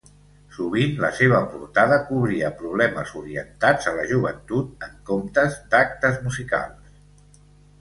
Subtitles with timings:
[0.53, 7.47] Sovint la seva portada cobria problemes orientats a la joventut en comptes d'actes musicals.